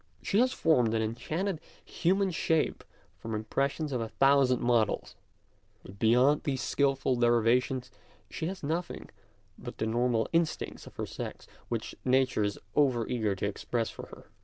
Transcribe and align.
She 0.23 0.39
has 0.39 0.51
formed 0.51 0.95
an 0.95 1.01
enchanted 1.03 1.61
human 1.85 2.31
shape 2.31 2.83
from 3.19 3.35
impressions 3.35 3.91
of 3.91 4.01
a 4.01 4.09
thousand 4.09 4.59
models, 4.59 5.13
but 5.83 5.99
beyond 5.99 6.41
these 6.41 6.63
skilful 6.63 7.15
derivations 7.15 7.91
she 8.27 8.47
has 8.47 8.63
nothing 8.63 9.11
but 9.59 9.77
the 9.77 9.85
normal 9.85 10.27
instincts 10.33 10.87
of 10.87 10.95
her 10.95 11.05
sex, 11.05 11.45
which 11.69 11.93
Nature 12.03 12.41
is 12.43 12.57
over 12.75 13.07
eager 13.07 13.35
to 13.35 13.45
express 13.45 13.91
for 13.91 14.07
her. 14.07 14.25